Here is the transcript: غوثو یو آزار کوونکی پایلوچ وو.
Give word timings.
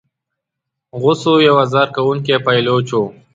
غوثو 1.01 1.33
یو 1.47 1.55
آزار 1.63 1.87
کوونکی 1.95 2.35
پایلوچ 2.45 2.87
وو. 2.93 3.03